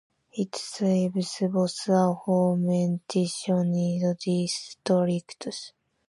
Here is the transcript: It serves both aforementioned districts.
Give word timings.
It 0.33 0.55
serves 0.55 1.37
both 1.53 1.75
aforementioned 1.87 3.01
districts. 4.17 5.73